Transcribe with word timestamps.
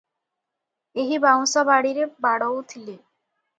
ଏହି 1.03 1.19
ବାଉଁଶବାଡ଼ିରେ 1.45 2.09
ବାଡ଼ଉଥିଲେ। 2.27 2.99